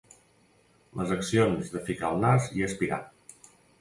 Les 1.01 1.11
accions 1.15 1.69
de 1.75 1.81
ficar 1.91 2.11
el 2.15 2.25
nas 2.25 2.49
i 2.61 2.67
aspirar. 2.69 3.01